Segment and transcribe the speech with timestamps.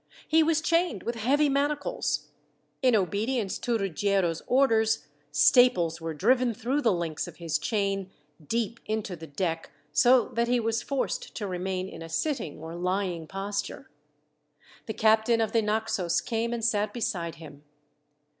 [0.27, 2.29] He was chained with heavy manacles.
[2.81, 8.09] In obedience to Ruggiero's orders, staples were driven through the links of his chain
[8.43, 12.73] deep into the deck, so that he was forced to remain in a sitting or
[12.75, 13.91] lying posture.
[14.87, 17.63] The captain of the Naxos came and sat beside him.